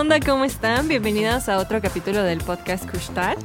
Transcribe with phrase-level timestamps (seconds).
[0.00, 0.18] onda?
[0.18, 0.88] ¿Cómo están?
[0.88, 3.36] Bienvenidos a otro capítulo del podcast Kushtar.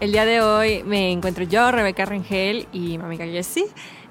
[0.00, 3.66] El día de hoy me encuentro yo, Rebeca Rengel y mi amiga Jessie.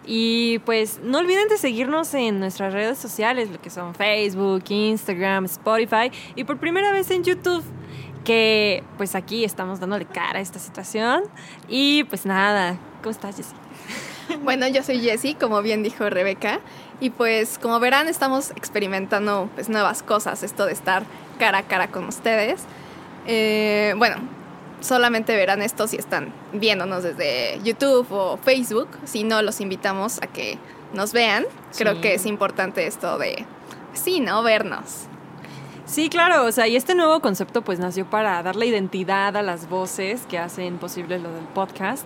[0.06, 5.44] Y pues no olviden de seguirnos en nuestras redes sociales, lo que son Facebook, Instagram,
[5.44, 7.66] Spotify y por primera vez en YouTube
[8.24, 11.24] que pues aquí estamos dándole cara a esta situación.
[11.68, 13.58] Y pues nada, ¿cómo estás, Jessie?
[14.44, 16.62] Bueno, yo soy Jessie, como bien dijo Rebeca,
[17.02, 21.04] y pues como verán estamos experimentando pues nuevas cosas, esto de estar
[21.40, 22.62] cara a cara con ustedes.
[23.26, 24.18] Eh, bueno,
[24.82, 30.28] solamente verán esto si están viéndonos desde YouTube o Facebook, si no los invitamos a
[30.28, 30.60] que
[30.94, 31.46] nos vean.
[31.78, 33.46] Creo que es importante esto de,
[33.94, 34.44] sí, ¿no?
[34.44, 35.08] Vernos.
[35.86, 39.68] Sí, claro, o sea, y este nuevo concepto pues nació para darle identidad a las
[39.68, 42.06] voces que hacen posible lo del podcast.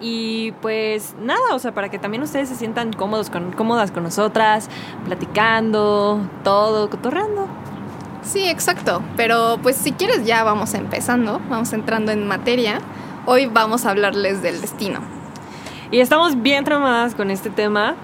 [0.00, 4.02] Y pues nada, o sea, para que también ustedes se sientan cómodos con, cómodas con
[4.02, 4.68] nosotras,
[5.04, 7.46] platicando, todo, cotorreando.
[8.22, 9.02] Sí, exacto.
[9.16, 12.80] Pero pues si quieres ya vamos empezando, vamos entrando en materia.
[13.26, 15.00] Hoy vamos a hablarles del destino.
[15.90, 17.96] Y estamos bien tramadas con este tema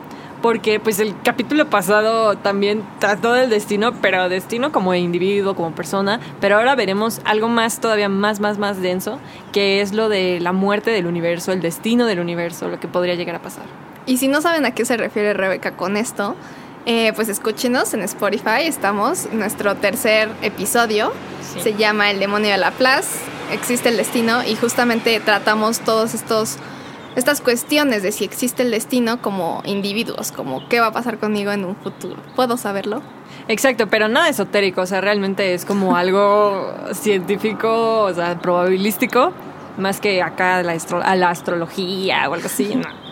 [0.43, 6.21] porque pues el capítulo pasado también trató del destino, pero destino como individuo, como persona,
[6.41, 9.19] pero ahora veremos algo más, todavía más, más, más denso,
[9.53, 13.15] que es lo de la muerte del universo, el destino del universo, lo que podría
[13.15, 13.65] llegar a pasar.
[14.05, 16.37] Y si no saben a qué se refiere Rebeca con esto,
[16.87, 21.13] eh, pues escúchenos en Spotify, estamos, nuestro tercer episodio,
[21.61, 23.19] se llama El demonio de la plaza,
[23.53, 26.59] existe el destino y justamente tratamos todos estos
[27.17, 31.51] estas cuestiones de si existe el destino como individuos, como qué va a pasar conmigo
[31.51, 32.17] en un futuro.
[32.37, 33.01] ¿Puedo saberlo?
[33.49, 39.33] Exacto, pero nada esotérico, o sea, realmente es como algo científico, o sea, probabilístico,
[39.79, 43.06] más que acá la, a la astrología o algo así, no.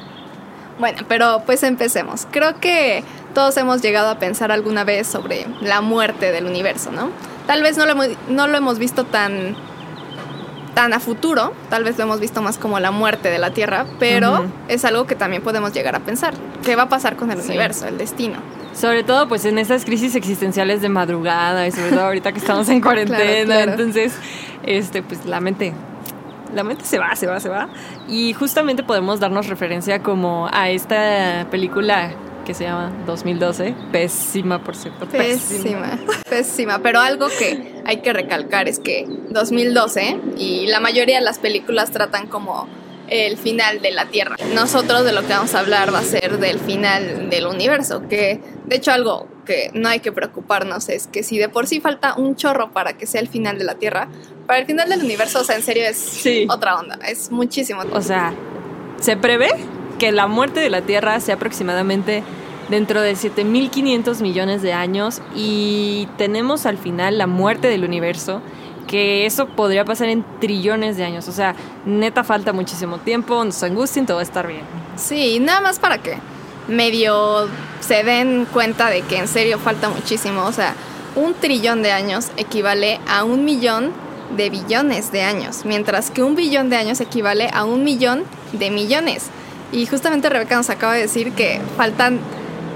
[0.78, 2.26] Bueno, pero pues empecemos.
[2.30, 7.10] Creo que todos hemos llegado a pensar alguna vez sobre la muerte del universo, ¿no?
[7.46, 7.94] Tal vez no lo,
[8.28, 9.56] no lo hemos visto tan
[10.74, 13.86] tan a futuro, tal vez lo hemos visto más como la muerte de la Tierra,
[14.00, 16.34] pero es algo que también podemos llegar a pensar.
[16.64, 18.38] ¿Qué va a pasar con el universo, el destino?
[18.74, 22.68] Sobre todo pues en estas crisis existenciales de madrugada y sobre todo ahorita que estamos
[22.68, 24.14] en cuarentena, entonces
[24.64, 25.72] este pues la mente
[26.54, 27.68] la mente se va, se va, se va
[28.08, 32.12] y justamente podemos darnos referencia como a esta película
[32.44, 33.74] que se llama 2012.
[33.90, 35.06] Pésima, por cierto.
[35.06, 35.98] Pésima.
[36.28, 36.80] Pésima.
[36.80, 41.90] Pero algo que hay que recalcar es que 2012 y la mayoría de las películas
[41.90, 42.68] tratan como
[43.08, 44.36] el final de la Tierra.
[44.54, 48.40] Nosotros de lo que vamos a hablar va a ser del final del universo, que
[48.66, 52.14] de hecho algo que no hay que preocuparnos es que si de por sí falta
[52.16, 54.08] un chorro para que sea el final de la Tierra,
[54.46, 57.82] para el final del universo, o sea, en serio es otra onda, es muchísimo.
[57.92, 58.34] O sea,
[59.00, 59.50] se prevé
[59.98, 62.22] que la muerte de la Tierra sea aproximadamente
[62.68, 68.40] dentro de 7.500 millones de años y tenemos al final la muerte del universo,
[68.86, 71.28] que eso podría pasar en trillones de años.
[71.28, 71.54] O sea,
[71.84, 74.62] neta falta muchísimo tiempo, no se angustien, todo va a estar bien.
[74.96, 76.18] Sí, nada más para que
[76.68, 77.48] medio
[77.80, 80.44] se den cuenta de que en serio falta muchísimo.
[80.44, 80.74] O sea,
[81.14, 83.92] un trillón de años equivale a un millón
[84.36, 88.70] de billones de años, mientras que un billón de años equivale a un millón de
[88.70, 89.26] millones.
[89.70, 92.20] Y justamente Rebeca nos acaba de decir que faltan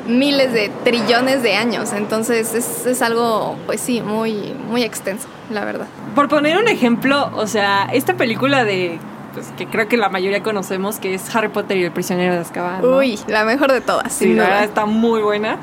[0.06, 1.92] miles de trillones de años.
[1.92, 5.86] Entonces es, es, algo, pues sí, muy, muy extenso, la verdad.
[6.14, 8.98] Por poner un ejemplo, o sea, esta película de
[9.38, 12.40] pues, que creo que la mayoría conocemos, que es Harry Potter y el prisionero de
[12.40, 12.84] Azkaban.
[12.84, 14.12] Uy, la mejor de todas.
[14.12, 15.58] Sí, la verdad está muy buena.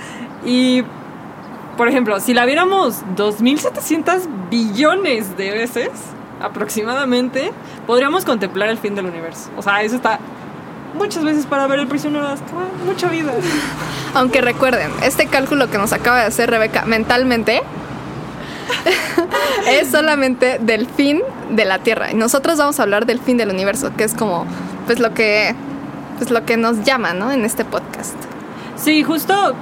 [0.45, 0.83] Y,
[1.75, 5.89] por ejemplo, si la viéramos 2.700 billones de veces,
[6.41, 7.51] aproximadamente,
[7.85, 9.49] podríamos contemplar el fin del universo.
[9.57, 10.19] O sea, eso está
[10.93, 12.67] muchas veces para ver el prisionero de Azkaban.
[12.85, 13.33] Mucha vida.
[14.13, 17.61] Aunque recuerden, este cálculo que nos acaba de hacer Rebeca mentalmente
[19.67, 22.11] es solamente del fin de la Tierra.
[22.11, 24.45] Y nosotros vamos a hablar del fin del universo, que es como
[24.85, 25.55] pues lo que
[26.17, 27.31] pues lo que nos llama, ¿no?
[27.31, 28.15] En este podcast.
[28.77, 29.53] Sí, justo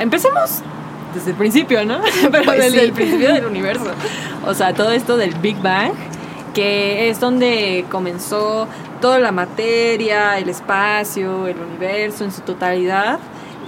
[0.00, 0.62] empecemos
[1.14, 2.00] desde el principio, ¿no?
[2.30, 3.86] Pero pues desde el principio del universo.
[4.46, 5.92] O sea, todo esto del Big Bang,
[6.54, 8.68] que es donde comenzó
[9.00, 13.18] toda la materia, el espacio, el universo en su totalidad.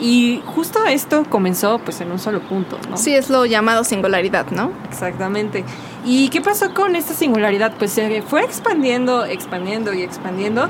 [0.01, 2.97] Y justo esto comenzó pues en un solo punto, ¿no?
[2.97, 4.73] Sí, es lo llamado singularidad, ¿no?
[4.89, 5.65] Exactamente.
[6.05, 7.73] ¿Y qué pasó con esta singularidad?
[7.79, 10.69] Pues se fue expandiendo, expandiendo y expandiendo.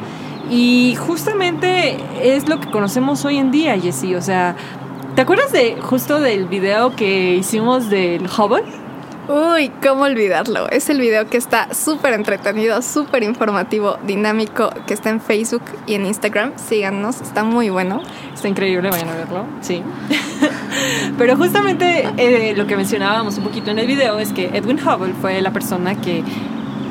[0.51, 4.17] Y justamente es lo que conocemos hoy en día, Jessie.
[4.17, 4.55] O sea,
[5.15, 8.82] ¿te acuerdas de justo del video que hicimos del Hubble?
[9.29, 10.69] Uy, ¿cómo olvidarlo?
[10.69, 15.95] Es el video que está súper entretenido, súper informativo, dinámico, que está en Facebook y
[15.95, 16.55] en Instagram.
[16.57, 18.03] Síganos, está muy bueno.
[18.35, 19.81] Está increíble, vayan a verlo, sí.
[21.19, 25.15] Pero justamente eh, lo que mencionábamos un poquito en el video es que Edwin Hubble
[25.21, 26.25] fue la persona que,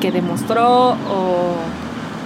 [0.00, 1.56] que demostró o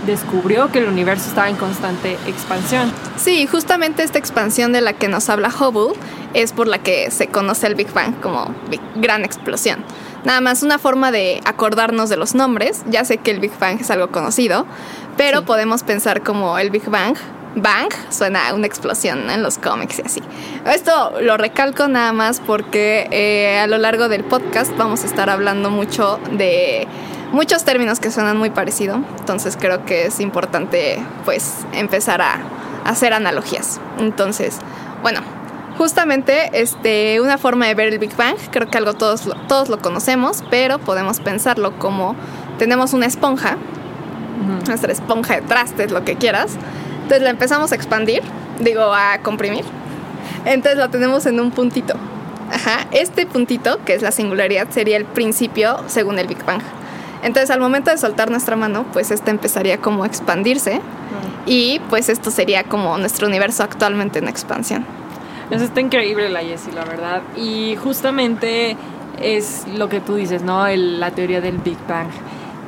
[0.06, 2.92] descubrió que el universo estaba en constante expansión.
[3.16, 5.98] Sí, justamente esta expansión de la que nos habla Hubble
[6.34, 8.54] es por la que se conoce el Big Bang como
[8.96, 9.84] gran explosión.
[10.24, 12.82] Nada más una forma de acordarnos de los nombres.
[12.88, 14.66] Ya sé que el Big Bang es algo conocido,
[15.16, 17.16] pero podemos pensar como el Big Bang.
[17.54, 20.22] Bang suena a una explosión en los cómics y así.
[20.66, 25.30] Esto lo recalco nada más porque eh, a lo largo del podcast vamos a estar
[25.30, 26.86] hablando mucho de
[27.32, 29.00] muchos términos que suenan muy parecido.
[29.18, 32.40] Entonces creo que es importante pues empezar a
[32.84, 33.80] hacer analogías.
[33.98, 34.58] Entonces,
[35.02, 35.20] bueno,
[35.78, 39.78] Justamente, este, una forma de ver el Big Bang, creo que algo todos, todos lo
[39.78, 42.16] conocemos, pero podemos pensarlo como
[42.58, 43.58] tenemos una esponja,
[44.66, 46.56] nuestra esponja de trastes, lo que quieras.
[47.02, 48.22] Entonces la empezamos a expandir,
[48.58, 49.64] digo, a comprimir.
[50.46, 51.94] Entonces la tenemos en un puntito.
[52.50, 56.62] Ajá, este puntito, que es la singularidad, sería el principio según el Big Bang.
[57.26, 60.80] Entonces al momento de soltar nuestra mano, pues esta empezaría como a expandirse
[61.44, 64.86] y pues esto sería como nuestro universo actualmente en expansión.
[65.50, 67.22] Eso está increíble la Jessie, la verdad.
[67.36, 68.76] Y justamente
[69.20, 70.68] es lo que tú dices, ¿no?
[70.68, 72.10] la teoría del Big Bang.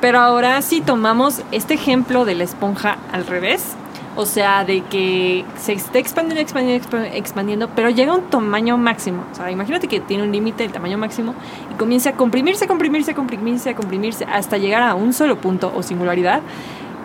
[0.01, 3.77] Pero ahora si tomamos este ejemplo de la esponja al revés,
[4.17, 9.25] o sea, de que se está expandiendo, expandiendo, expandiendo, pero llega a un tamaño máximo.
[9.33, 11.35] O sea, imagínate que tiene un límite el tamaño máximo
[11.73, 16.41] y comienza a comprimirse, comprimirse, comprimirse, comprimirse hasta llegar a un solo punto o singularidad.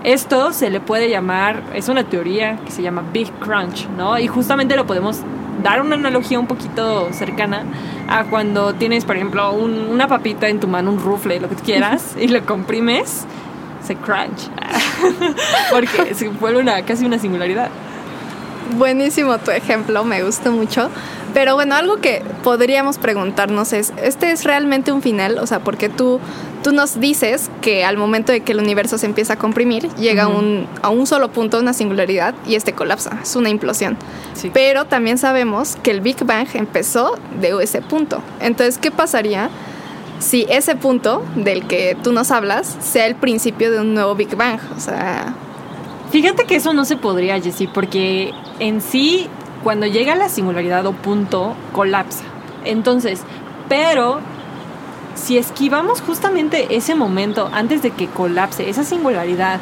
[0.03, 4.19] Esto se le puede llamar, es una teoría que se llama Big Crunch, ¿no?
[4.19, 5.21] Y justamente lo podemos
[5.61, 7.63] dar una analogía un poquito cercana
[8.09, 12.15] a cuando tienes, por ejemplo, una papita en tu mano, un rufle, lo que quieras,
[12.19, 13.25] y lo comprimes,
[13.85, 14.49] se crunch.
[15.71, 17.69] Porque se vuelve una, casi una singularidad.
[18.77, 20.89] Buenísimo tu ejemplo, me gusta mucho.
[21.33, 25.39] Pero bueno, algo que podríamos preguntarnos es, ¿este es realmente un final?
[25.39, 26.19] O sea, porque tú,
[26.63, 30.27] tú nos dices que al momento de que el universo se empieza a comprimir, llega
[30.27, 33.97] un, a un solo punto, una singularidad, y este colapsa, es una implosión.
[34.53, 38.21] Pero también sabemos que el Big Bang empezó de ese punto.
[38.39, 39.49] Entonces, ¿qué pasaría
[40.23, 44.35] si ese punto del que tú nos hablas sea el principio de un nuevo Big
[44.35, 44.59] Bang?
[44.75, 45.35] O sea...
[46.11, 49.27] Fíjate que eso no se podría, Jessie, porque en sí
[49.63, 52.23] cuando llega la singularidad o punto, colapsa.
[52.65, 53.21] Entonces,
[53.67, 54.19] pero
[55.15, 59.59] si esquivamos justamente ese momento antes de que colapse esa singularidad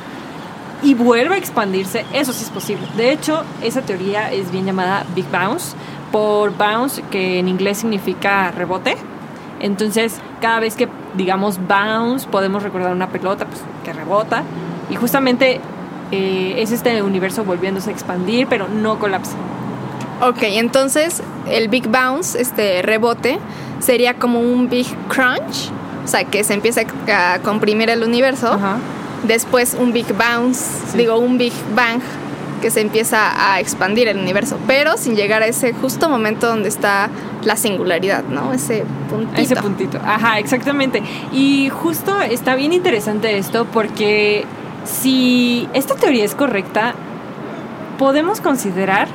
[0.84, 2.86] y vuelva a expandirse, eso sí es posible.
[2.98, 5.76] De hecho, esa teoría es bien llamada Big Bounce,
[6.12, 8.98] por bounce, que en inglés significa rebote.
[9.60, 14.44] Entonces, cada vez que digamos bounce, podemos recordar una pelota pues, que rebota.
[14.90, 15.62] Y justamente
[16.12, 19.36] eh, es este universo volviéndose a expandir, pero no colapsa.
[20.22, 23.40] Ok, entonces el Big Bounce, este rebote,
[23.80, 25.72] sería como un Big Crunch,
[26.04, 28.60] o sea, que se empieza a comprimir el universo.
[29.24, 32.02] Después un Big Bounce, digo, un Big Bang,
[32.62, 36.70] que se empieza a expandir el universo, pero sin llegar a ese justo momento donde
[36.70, 37.10] está
[37.44, 38.54] la singularidad, ¿no?
[38.54, 39.42] Ese puntito.
[39.42, 41.04] Ese puntito, ajá, exactamente.
[41.34, 44.46] Y justo está bien interesante esto porque
[44.86, 46.94] si esta teoría es correcta,
[47.98, 49.08] podemos considerar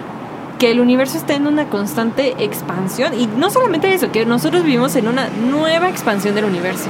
[0.59, 4.97] que el universo está en una constante expansión y no solamente eso, que nosotros vivimos
[4.97, 6.89] en una nueva expansión del universo.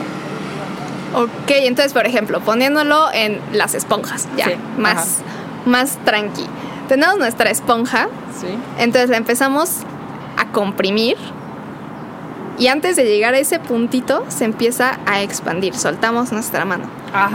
[1.15, 5.19] Ok, entonces por ejemplo, poniéndolo en las esponjas, ya, más,
[5.67, 6.47] más tranqui.
[6.89, 8.09] Tenemos nuestra esponja,
[8.41, 8.47] sí.
[8.79, 9.81] entonces la empezamos
[10.37, 11.17] a comprimir
[12.59, 16.85] y antes de llegar a ese puntito se empieza a expandir, soltamos nuestra mano.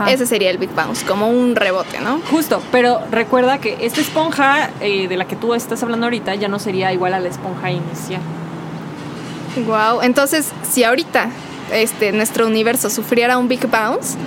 [0.08, 2.20] Ese sería el Big Bounce, como un rebote, ¿no?
[2.30, 6.48] Justo, pero recuerda que esta esponja eh, de la que tú estás hablando ahorita ya
[6.48, 8.20] no sería igual a la esponja inicial.
[9.66, 11.28] Wow, entonces si ahorita
[11.72, 14.18] este, nuestro universo sufriera un Big Bounce,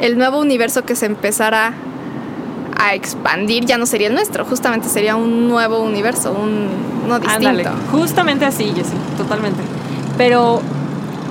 [0.00, 1.74] el nuevo universo que se empezara
[2.82, 6.68] a expandir ya no sería el nuestro, justamente sería un nuevo universo, un,
[7.04, 7.48] uno distinto.
[7.48, 9.62] Ándale, justamente así, Jessy, totalmente.
[10.18, 10.60] Pero,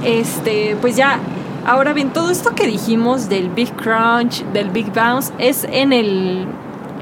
[0.05, 1.19] este, pues ya,
[1.65, 6.47] ahora bien, todo esto que dijimos del Big Crunch, del Big Bounce, es en, el,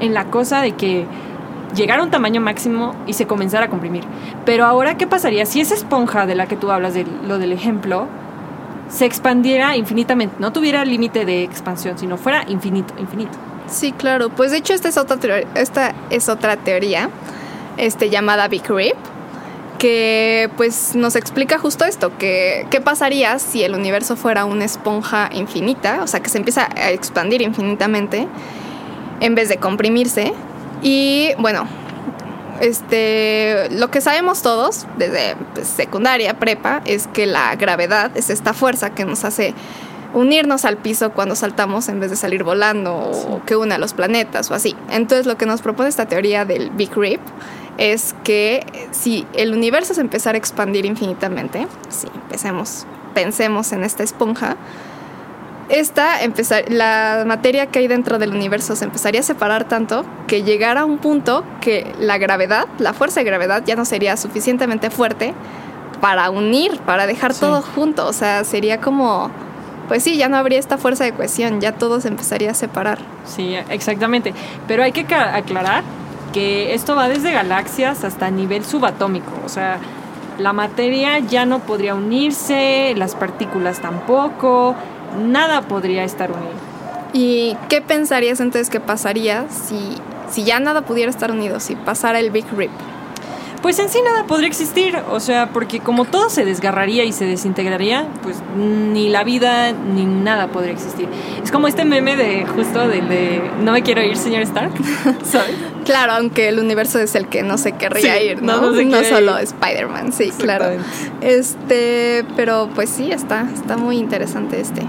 [0.00, 1.06] en la cosa de que
[1.76, 4.02] llegara a un tamaño máximo y se comenzara a comprimir.
[4.44, 7.52] Pero ahora, ¿qué pasaría si esa esponja de la que tú hablas, de lo del
[7.52, 8.08] ejemplo,
[8.88, 13.38] se expandiera infinitamente, no tuviera límite de expansión, sino fuera infinito, infinito?
[13.70, 14.30] Sí, claro.
[14.30, 15.16] Pues de hecho esta es otra,
[15.54, 17.08] esta es otra teoría
[17.76, 18.96] este, llamada Big Rip
[19.78, 25.30] que pues nos explica justo esto, que qué pasaría si el universo fuera una esponja
[25.32, 28.28] infinita, o sea, que se empieza a expandir infinitamente
[29.20, 30.34] en vez de comprimirse.
[30.82, 31.66] Y bueno,
[32.60, 38.52] este, lo que sabemos todos desde pues, secundaria, prepa, es que la gravedad es esta
[38.52, 39.54] fuerza que nos hace
[40.14, 43.94] unirnos al piso cuando saltamos en vez de salir volando o que une a los
[43.94, 44.76] planetas o así.
[44.90, 47.20] Entonces lo que nos propone esta teoría del Big Rip
[47.78, 54.02] es que si el universo se empezara a expandir infinitamente, si empecemos, pensemos en esta
[54.02, 54.56] esponja,
[55.70, 60.42] esta empezar, la materia que hay dentro del universo se empezaría a separar tanto que
[60.42, 64.90] llegara a un punto que la gravedad, la fuerza de gravedad ya no sería suficientemente
[64.90, 65.32] fuerte
[66.00, 68.06] para unir, para dejar todo junto.
[68.06, 69.30] O sea, sería como,
[69.90, 73.00] pues sí, ya no habría esta fuerza de cohesión, ya todo se empezaría a separar.
[73.24, 74.32] Sí, exactamente.
[74.68, 75.82] Pero hay que aclarar
[76.32, 79.32] que esto va desde galaxias hasta nivel subatómico.
[79.44, 79.78] O sea,
[80.38, 84.76] la materia ya no podría unirse, las partículas tampoco
[85.20, 86.52] nada podría estar unido.
[87.12, 89.96] ¿Y qué pensarías entonces que pasaría si,
[90.30, 92.70] si ya nada pudiera estar unido, si pasara el Big Rip?
[93.62, 97.26] Pues en sí nada podría existir, o sea, porque como todo se desgarraría y se
[97.26, 101.08] desintegraría, pues ni la vida ni nada podría existir.
[101.44, 104.72] Es como este meme de justo de, no me quiero ir, señor Stark,
[105.24, 105.54] ¿sabes?
[105.84, 108.70] Claro, aunque el universo es el que no se querría ir, ¿no?
[108.70, 110.66] No, solo Spider-Man, sí, claro.
[111.20, 114.82] Este, pero pues sí, está, está muy interesante este.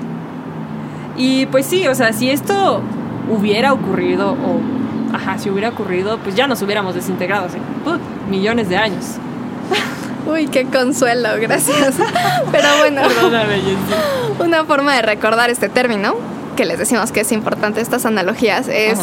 [1.17, 2.81] Y pues sí, o sea, si esto
[3.29, 4.61] hubiera ocurrido o
[5.13, 7.57] ajá, si hubiera ocurrido, pues ya nos hubiéramos desintegrado hace
[8.31, 9.05] millones de años.
[10.25, 11.95] Uy, qué consuelo, gracias.
[12.51, 13.01] Pero bueno,
[14.39, 16.15] una forma de recordar este término,
[16.55, 18.99] que les decimos que es importante estas analogías, es,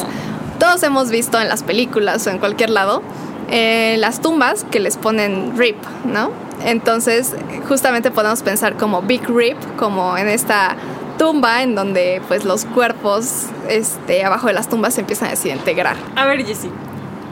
[0.59, 3.03] todos hemos visto en las películas o en cualquier lado,
[3.51, 6.31] eh, las tumbas que les ponen rip, ¿no?
[6.65, 7.35] Entonces,
[7.69, 10.77] justamente podemos pensar como Big Rip, como en esta
[11.19, 15.97] tumba en donde pues los cuerpos este, abajo de las tumbas se empiezan a desintegrar.
[16.17, 16.71] A ver, Jessie,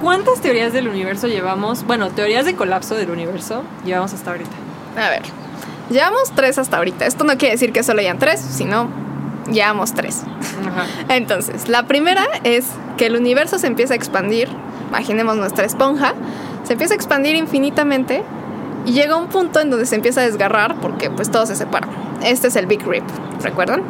[0.00, 1.84] ¿cuántas teorías del universo llevamos?
[1.84, 4.50] Bueno, teorías de colapso del universo llevamos hasta ahorita.
[4.96, 5.22] A ver,
[5.90, 7.06] llevamos tres hasta ahorita.
[7.06, 8.88] Esto no quiere decir que solo hayan tres, sino
[9.50, 10.22] llevamos tres.
[11.08, 14.48] Entonces, la primera es que el universo se empieza a expandir.
[14.88, 16.14] Imaginemos nuestra esponja.
[16.64, 18.22] Se empieza a expandir infinitamente
[18.84, 21.88] y llega un punto en donde se empieza a desgarrar porque pues todo se separa.
[22.22, 23.04] Este es el Big Rip,
[23.42, 23.82] ¿recuerdan?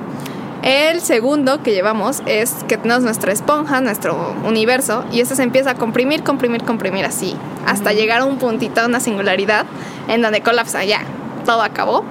[0.67, 5.71] El segundo que llevamos es que tenemos nuestra esponja, nuestro universo, y este se empieza
[5.71, 9.65] a comprimir, comprimir, comprimir así, hasta llegar a un puntito, una singularidad,
[10.09, 11.03] en donde colapsa, ya,
[11.45, 12.05] todo acabó.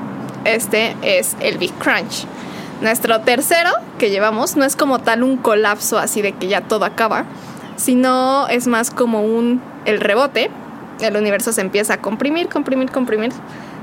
[0.46, 2.26] Este es el Big Crunch.
[2.80, 6.86] Nuestro tercero que llevamos no es como tal un colapso así de que ya todo
[6.86, 7.26] acaba,
[7.76, 10.50] sino es más como un el rebote,
[11.00, 13.32] el universo se empieza a comprimir, comprimir, comprimir.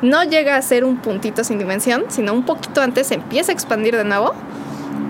[0.00, 3.54] No llega a ser un puntito sin dimensión, sino un poquito antes se empieza a
[3.54, 4.35] expandir de nuevo.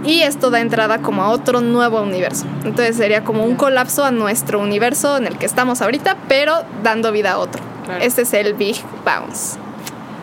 [0.05, 2.45] Y esto da entrada como a otro nuevo universo.
[2.65, 7.13] Entonces sería como un colapso a nuestro universo en el que estamos ahorita, pero dando
[7.13, 7.63] vida a otro.
[8.01, 9.59] Este es el Big Bounce.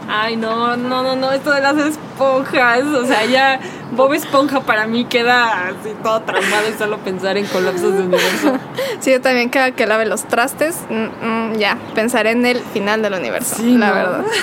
[0.08, 2.84] Ay, no, no, no, no, esto de las esponjas.
[2.84, 3.60] O sea, ya
[3.92, 8.54] Bob Esponja para mí queda así todo traumado y solo pensar en colapsos de universo.
[9.00, 13.02] Sí, yo también cada que lave los trastes, mm, mm, ya, pensaré en el final
[13.02, 14.26] del universo, sí, la verdad.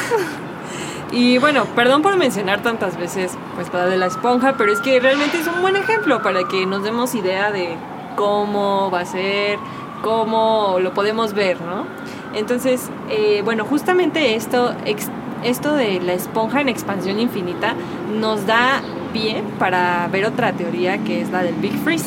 [1.12, 4.98] Y bueno, perdón por mencionar tantas veces pues para de la esponja, pero es que
[4.98, 7.76] realmente es un buen ejemplo para que nos demos idea de
[8.16, 9.58] cómo va a ser,
[10.02, 11.86] cómo lo podemos ver, ¿no?
[12.34, 14.74] Entonces, eh, bueno, justamente esto
[15.42, 17.74] esto de la esponja en expansión infinita
[18.18, 18.82] nos da
[19.16, 22.04] pie para ver otra teoría que es la del Big Freeze.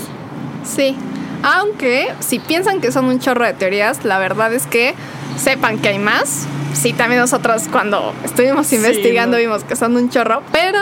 [0.63, 0.95] Sí,
[1.41, 4.93] aunque si piensan que son un chorro de teorías, la verdad es que
[5.37, 6.45] sepan que hay más.
[6.73, 10.79] Sí, también nosotros cuando estuvimos investigando vimos que son un chorro, pero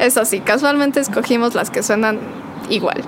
[0.00, 2.18] eso sí, casualmente escogimos las que suenan
[2.68, 3.04] igual.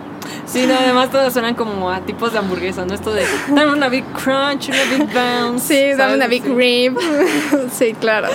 [0.46, 2.94] Sí, no, además todas suenan como a tipos de hamburguesa, ¿no?
[2.94, 5.66] Esto de dame una big crunch, una big bounce.
[5.66, 6.96] Sí, dame una big rib.
[7.72, 8.28] sí, claro.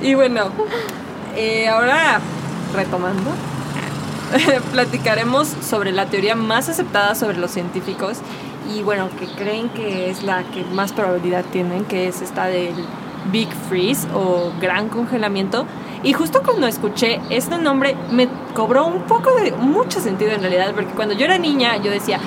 [0.00, 0.50] Y bueno,
[1.36, 2.20] eh, ahora
[2.74, 3.30] retomando,
[4.72, 8.18] platicaremos sobre la teoría más aceptada sobre los científicos
[8.74, 12.74] y bueno, que creen que es la que más probabilidad tienen, que es esta del
[13.30, 15.66] Big Freeze o gran congelamiento
[16.02, 20.72] y justo cuando escuché este nombre me cobró un poco de mucho sentido en realidad,
[20.74, 22.18] porque cuando yo era niña yo decía,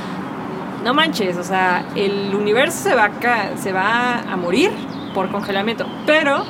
[0.83, 4.71] no manches, o sea, el universo se va a, se va a morir
[5.13, 6.45] por congelamiento, pero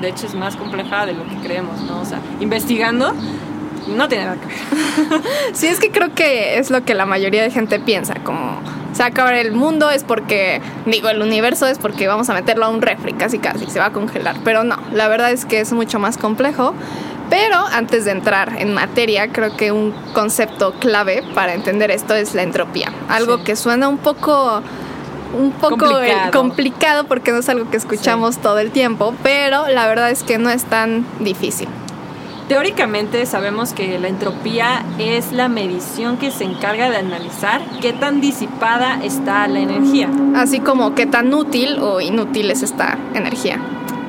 [0.00, 2.00] de hecho es más compleja de lo que creemos, ¿no?
[2.00, 3.14] O sea, investigando
[3.88, 5.22] no tiene nada que ver.
[5.52, 8.60] sí, es que creo que es lo que la mayoría de gente piensa, como,
[8.92, 12.34] se va a acabar el mundo, es porque, digo, el universo es porque vamos a
[12.34, 14.36] meterlo a un refri, casi casi, se va a congelar.
[14.44, 16.74] Pero no, la verdad es que es mucho más complejo.
[17.30, 22.34] Pero antes de entrar en materia, creo que un concepto clave para entender esto es
[22.34, 22.92] la entropía.
[23.08, 24.62] Algo que suena un poco
[25.32, 26.30] un poco complicado.
[26.30, 27.04] complicado.
[27.04, 30.50] porque no es algo que escuchamos todo el tiempo, pero la verdad es que no
[30.50, 31.68] es tan difícil.
[32.48, 38.20] Teóricamente sabemos que la entropía es la medición que se encarga de analizar qué tan
[38.20, 40.10] disipada está la energía.
[40.34, 43.58] Así como qué tan útil o inútil es esta energía.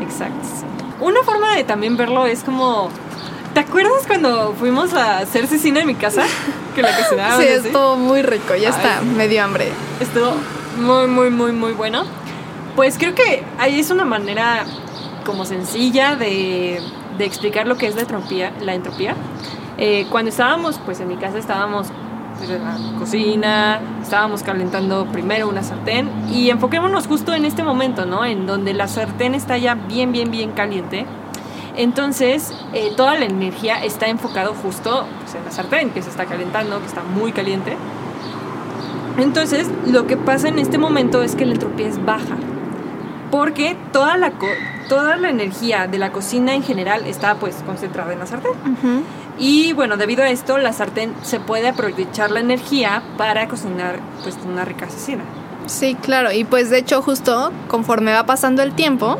[0.01, 0.47] Exacto.
[0.99, 2.89] Una forma de también verlo es como
[3.53, 6.23] ¿Te acuerdas cuando fuimos a hacer cecina en mi casa?
[6.73, 7.37] Que la cocinaba.
[7.39, 9.67] Sí, estuvo muy rico, ya está, me dio hambre.
[9.99, 10.33] Estuvo
[10.79, 12.03] muy, muy, muy, muy bueno.
[12.75, 14.65] Pues creo que ahí es una manera
[15.23, 16.81] como sencilla de,
[17.17, 18.53] de explicar lo que es la entropía.
[18.61, 19.15] La entropía.
[19.77, 21.87] Eh, cuando estábamos, pues en mi casa estábamos
[22.37, 28.05] pues, en la cocina, estábamos calentando primero una sartén y enfoquémonos justo en este momento,
[28.05, 28.23] ¿no?
[28.25, 31.05] En donde la sartén está ya bien, bien, bien caliente
[31.75, 36.25] entonces, eh, toda la energía está enfocado justo pues, en la sartén, que se está
[36.25, 37.75] calentando, que está muy caliente.
[39.17, 42.35] Entonces, lo que pasa en este momento es que la entropía es baja,
[43.31, 44.33] porque toda la,
[44.93, 48.51] toda la energía de la cocina en general está pues concentrada en la sartén.
[49.39, 54.37] Y bueno, debido a esto, la sartén se puede aprovechar la energía para cocinar pues
[54.45, 55.23] una rica cecina.
[55.65, 59.17] Sí, claro, y pues de hecho justo conforme va pasando el tiempo,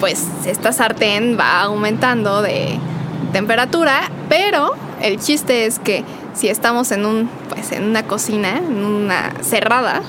[0.00, 2.76] pues esta sartén va aumentando de
[3.32, 6.02] temperatura, pero el chiste es que
[6.34, 10.02] si estamos en un pues en una cocina, en una cerrada,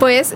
[0.00, 0.34] pues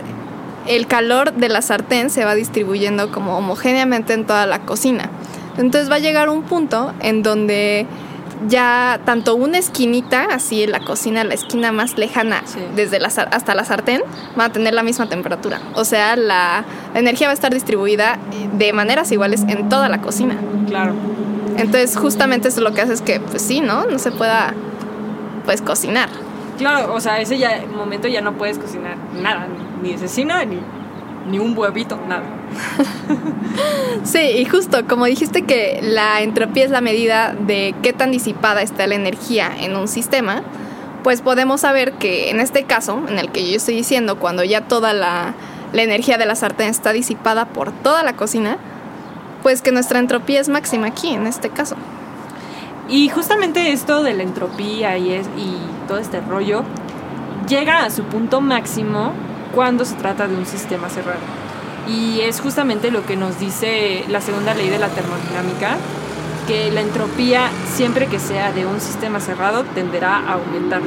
[0.67, 5.11] el calor de la sartén se va distribuyendo como homogéneamente en toda la cocina.
[5.57, 7.87] Entonces va a llegar un punto en donde
[8.49, 12.43] ya tanto una esquinita, así en la cocina, la esquina más lejana,
[12.75, 14.03] desde la, hasta la sartén,
[14.39, 15.61] va a tener la misma temperatura.
[15.75, 18.19] O sea, la, energía va a estar distribuida
[18.53, 20.37] de maneras iguales en toda la cocina.
[20.69, 20.95] Claro.
[21.57, 23.87] Entonces, justamente eso lo que hace es que, pues sí, ¿no?
[23.87, 24.55] No se pueda,
[25.45, 26.09] pues, cocinar.
[26.59, 30.59] Claro, o sea, ese ya, momento ya no puedes cocinar nada, ni, ni cecina, ni
[31.27, 32.25] ni un huevito, nada.
[34.05, 38.63] sí, y justo como dijiste que la entropía es la medida de qué tan disipada
[38.63, 40.43] está la energía en un sistema,
[41.03, 44.63] pues podemos saber que en este caso, en el que yo estoy diciendo, cuando ya
[44.63, 45.35] toda la,
[45.73, 48.59] la energía de la sartén está disipada por toda la cocina,
[49.43, 51.77] pues que nuestra entropía es máxima aquí, en este caso.
[52.89, 55.57] Y justamente esto de la entropía y, es, y
[55.89, 56.65] todo este rollo
[57.49, 59.13] llega a su punto máximo
[59.55, 61.21] cuando se trata de un sistema cerrado.
[61.89, 65.77] Y es justamente lo que nos dice la segunda ley de la termodinámica,
[66.47, 70.83] que la entropía, siempre que sea de un sistema cerrado, tenderá a aumentar.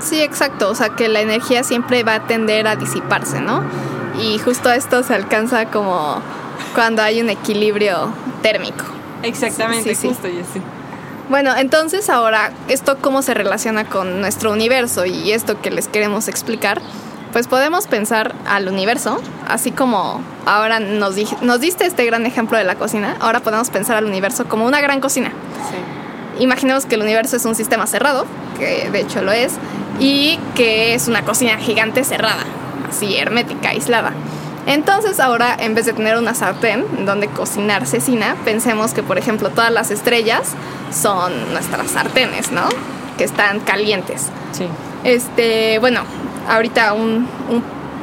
[0.00, 3.62] Sí, exacto, o sea que la energía siempre va a tender a disiparse, ¿no?
[4.20, 6.20] Y justo esto se alcanza como
[6.74, 8.08] cuando hay un equilibrio
[8.42, 8.84] térmico.
[9.22, 10.60] Exactamente, justo y así.
[11.28, 16.28] Bueno, entonces ahora, ¿esto cómo se relaciona con nuestro universo y esto que les queremos
[16.28, 16.82] explicar?
[17.32, 22.64] Pues podemos pensar al universo, así como ahora nos, nos diste este gran ejemplo de
[22.64, 25.30] la cocina, ahora podemos pensar al universo como una gran cocina.
[25.70, 26.42] Sí.
[26.42, 28.26] Imaginemos que el universo es un sistema cerrado,
[28.58, 29.54] que de hecho lo es,
[29.98, 32.44] y que es una cocina gigante cerrada,
[32.88, 34.12] así hermética, aislada.
[34.66, 39.50] Entonces ahora en vez de tener una sartén donde cocinar cecina, pensemos que por ejemplo
[39.50, 40.52] todas las estrellas
[40.90, 42.62] son nuestras sartenes, ¿no?
[43.18, 44.28] Que están calientes.
[44.52, 44.66] Sí.
[45.04, 46.00] Este, bueno,
[46.48, 47.28] ahorita un,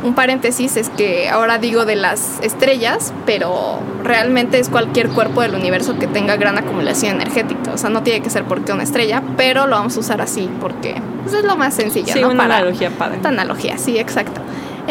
[0.04, 5.56] un, paréntesis es que ahora digo de las estrellas, pero realmente es cualquier cuerpo del
[5.56, 7.72] universo que tenga gran acumulación energética.
[7.74, 10.50] O sea, no tiene que ser porque una estrella, pero lo vamos a usar así
[10.60, 13.20] porque pues, es lo más sencillo, sí, Una analogía padre.
[13.24, 14.42] Analogía, sí, exacto.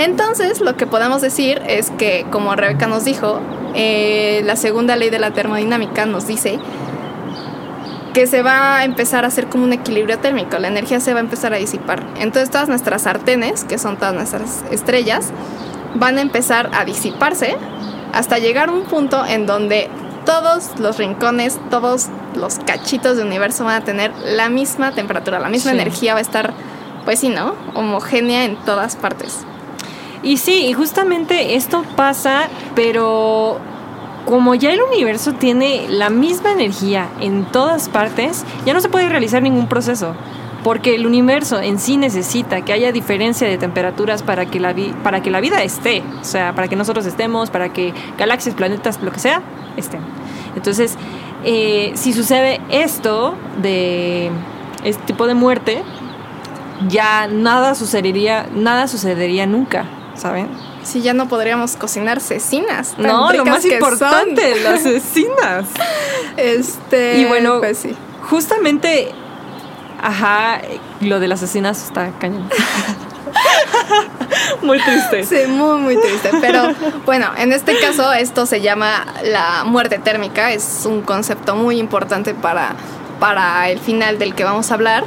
[0.01, 3.39] Entonces, lo que podemos decir es que, como Rebeca nos dijo,
[3.75, 6.59] eh, la segunda ley de la termodinámica nos dice
[8.15, 11.21] que se va a empezar a hacer como un equilibrio térmico, la energía se va
[11.21, 12.03] a empezar a disipar.
[12.19, 15.33] Entonces todas nuestras sartenes, que son todas nuestras estrellas,
[15.95, 17.59] van a empezar a disiparse
[18.15, 19.91] hasta llegar a un punto en donde
[20.25, 25.51] todos los rincones, todos los cachitos de universo van a tener la misma temperatura, la
[25.51, 26.55] misma energía va a estar,
[27.05, 27.55] pues sí, ¿no?
[27.75, 29.45] Homogénea en todas partes.
[30.23, 33.59] Y sí, y justamente esto pasa, pero
[34.27, 39.09] como ya el universo tiene la misma energía en todas partes, ya no se puede
[39.09, 40.15] realizar ningún proceso.
[40.63, 45.23] Porque el universo en sí necesita que haya diferencia de temperaturas para que la, para
[45.23, 46.03] que la vida esté.
[46.21, 49.41] O sea, para que nosotros estemos, para que galaxias, planetas, lo que sea,
[49.79, 50.03] estén.
[50.55, 50.97] Entonces,
[51.45, 54.31] eh, si sucede esto de
[54.85, 55.83] este tipo de muerte,
[56.89, 59.87] ya nada sucedería, nada sucedería nunca,
[60.21, 60.49] ¿saben?
[60.83, 62.93] Sí, ya no podríamos cocinar cecinas.
[62.93, 64.65] tan No, lo más que importante, son.
[64.65, 65.67] las cecinas.
[66.37, 67.19] Este.
[67.19, 67.95] Y bueno, pues sí.
[68.29, 69.13] Justamente,
[70.01, 70.61] ajá,
[71.01, 72.49] lo de las asesinas está cañón.
[74.63, 75.25] Muy triste.
[75.25, 76.31] Sí, muy, muy triste.
[76.41, 76.63] Pero
[77.07, 80.53] bueno, en este caso esto se llama la muerte térmica.
[80.53, 82.75] Es un concepto muy importante para,
[83.19, 85.05] para el final del que vamos a hablar.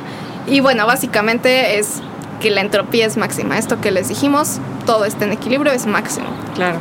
[0.47, 2.01] Y bueno, básicamente es
[2.39, 3.57] que la entropía es máxima.
[3.57, 6.27] Esto que les dijimos, todo está en equilibrio, es máximo.
[6.55, 6.79] Claro.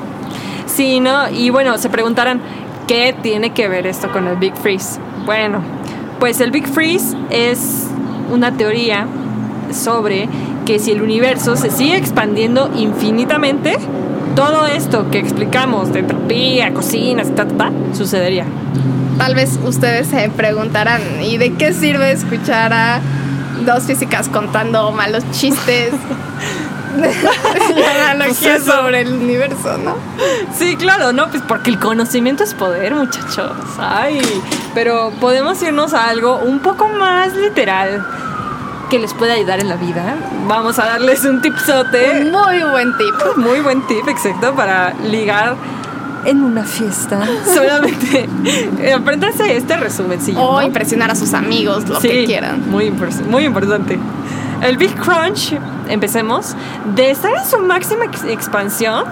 [0.67, 1.29] Sí, ¿no?
[1.29, 2.41] Y bueno, se preguntarán,
[2.87, 4.99] ¿qué tiene que ver esto con el Big Freeze?
[5.25, 5.62] Bueno,
[6.19, 7.87] pues el Big Freeze es
[8.31, 9.07] una teoría
[9.73, 10.29] sobre
[10.67, 13.77] que si el universo se sigue expandiendo infinitamente,
[14.35, 18.47] todo esto que explicamos de entropía, cocinas, ta, ta, ta, sucedería.
[19.19, 23.01] Tal vez ustedes se preguntarán, ¿y de qué sirve escuchar a
[23.62, 25.92] dos físicas contando malos chistes?
[27.77, 29.96] y analogías Pues sobre el universo, ¿no?
[30.55, 31.29] Sí, claro, ¿no?
[31.29, 33.53] Pues porque el conocimiento es poder, muchachos.
[33.79, 34.20] Ay,
[34.75, 38.05] pero podemos irnos a algo un poco más literal
[38.90, 40.16] que les puede ayudar en la vida.
[40.46, 42.20] Vamos a darles un tipsote.
[42.20, 43.37] Un muy buen tip.
[43.37, 45.57] Muy buen tip, exacto, para ligar
[46.25, 47.21] en una fiesta.
[47.55, 48.29] Solamente
[48.81, 50.41] eh, apréndanse este resumencillo.
[50.41, 50.67] O ¿no?
[50.67, 52.71] impresionar a sus amigos, lo Sí, que quieran.
[52.71, 52.93] Muy,
[53.29, 53.99] muy importante.
[54.63, 55.55] El Big Crunch,
[55.89, 56.55] empecemos,
[56.95, 59.05] de estar en su máxima ex- expansión,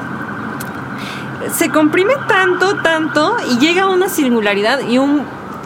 [1.53, 5.23] se comprime tanto, tanto, y llega a una singularidad y un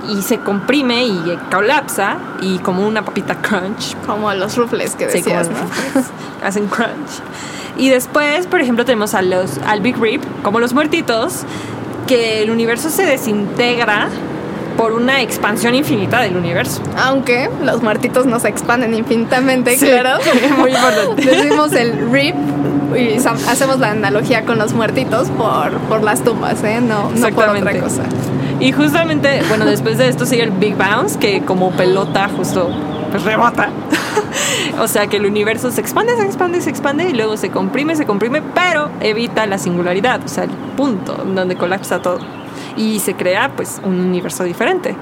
[0.08, 5.22] y se comprime y colapsa y como una papita crunch Como los rufles que Sí,
[5.22, 5.48] como decías,
[5.94, 6.46] los ¿no?
[6.46, 7.20] hacen crunch
[7.76, 11.40] y después por ejemplo tenemos a los al Big Rip como los muertitos
[12.06, 14.08] que el universo se desintegra
[14.76, 20.18] por una expansión infinita del universo Aunque los muertitos no se expanden infinitamente, Sí, claro.
[20.58, 21.24] muy importante.
[21.24, 22.34] Decimos el rip
[22.96, 26.80] y hacemos la analogía con los muertitos por, por las tumbas, ¿eh?
[26.80, 28.02] No, no por otra cosa.
[28.60, 32.70] Y justamente, bueno, después de esto sigue el Big Bounce, que como pelota justo
[33.10, 33.68] pues, rebota.
[34.80, 37.96] o sea que el universo se expande, se expande, se expande y luego se comprime,
[37.96, 42.18] se comprime, pero evita la singularidad, o sea, el punto donde colapsa todo.
[42.76, 44.96] Y se crea pues un universo diferente.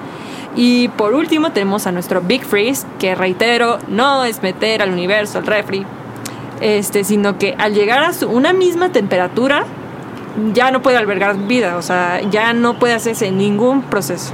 [0.57, 5.39] Y por último tenemos a nuestro Big Freeze, que reitero, no es meter al universo
[5.39, 5.87] al refri,
[6.61, 9.65] este, sino que al llegar a su- una misma temperatura,
[10.53, 14.33] ya no puede albergar vida, o sea, ya no puede hacerse ningún proceso.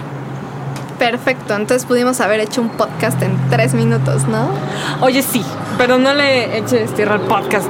[0.98, 4.50] Perfecto, entonces pudimos haber hecho un podcast en tres minutos, ¿no?
[5.00, 5.44] Oye, sí,
[5.76, 7.68] pero no le eches tierra al podcast.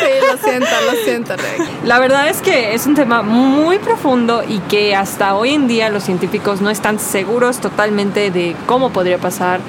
[0.00, 1.34] Sí, lo siento, lo siento.
[1.84, 5.90] La verdad es que es un tema muy profundo y que hasta hoy en día
[5.90, 9.60] los científicos no están seguros totalmente de cómo podría pasar,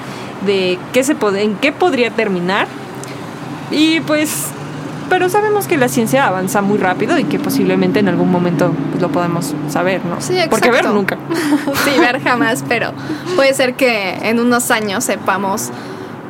[0.46, 2.68] de qué se en qué podría terminar.
[3.70, 4.48] Y pues,
[5.08, 9.02] pero sabemos que la ciencia avanza muy rápido y que posiblemente en algún momento pues,
[9.02, 10.20] lo podemos saber, ¿no?
[10.20, 10.50] Sí, exacto.
[10.50, 11.18] Porque ver nunca.
[11.84, 12.92] Sí, ver jamás, pero
[13.36, 15.70] puede ser que en unos años sepamos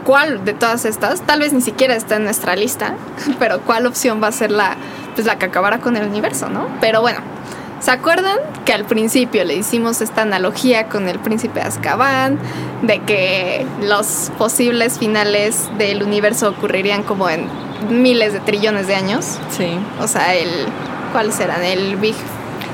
[0.05, 2.95] cuál de todas estas, tal vez ni siquiera está en nuestra lista,
[3.39, 4.77] pero cuál opción va a ser la,
[5.15, 6.67] pues la que acabará con el universo, ¿no?
[6.81, 7.21] Pero bueno,
[7.81, 12.39] ¿se acuerdan que al principio le hicimos esta analogía con el príncipe Azkaban,
[12.83, 17.49] de que los posibles finales del universo ocurrirían como en
[17.91, 19.39] miles de trillones de años?
[19.57, 19.79] Sí.
[20.01, 20.49] O sea, el,
[21.13, 21.63] ¿cuáles serán?
[21.65, 22.15] El Big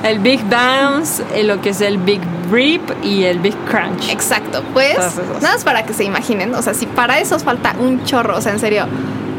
[0.02, 4.10] El Big Bounce, eh, lo que es el Big Rip y el Big Crunch.
[4.10, 4.96] Exacto, pues
[5.40, 8.36] nada más para que se imaginen, o sea, si para eso os falta un chorro,
[8.36, 8.86] o sea, en serio,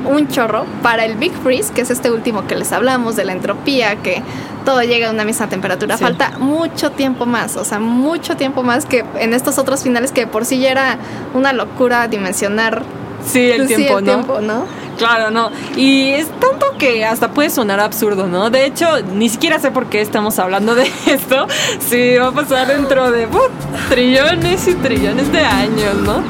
[0.06, 3.32] un chorro, para el Big Freeze, que es este último que les hablamos de la
[3.34, 4.22] entropía, que
[4.64, 6.04] todo llega a una misma temperatura, Sí.
[6.04, 10.26] falta mucho tiempo más, o sea, mucho tiempo más que en estos otros finales que
[10.28, 10.98] por sí ya era
[11.36, 12.82] una locura dimensionar
[13.26, 14.12] Sí, el sí, tiempo, el ¿no?
[14.14, 14.66] tiempo, ¿no?
[14.98, 15.52] Claro, no.
[15.76, 18.50] Y es tanto que hasta puede sonar absurdo, ¿no?
[18.50, 21.48] De hecho, ni siquiera sé por qué estamos hablando de esto.
[21.80, 23.50] Sí, va a pasar dentro de uh,
[23.90, 26.24] trillones y trillones de años, ¿no?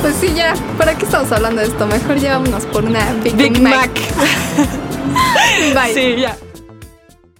[0.00, 1.86] Pues sí, ya, ¿para qué estamos hablando de esto?
[1.86, 3.90] Mejor llevámonos por una Big, Big Mac.
[3.90, 3.90] Mac.
[5.74, 5.94] Bye.
[5.94, 6.36] Sí, ya.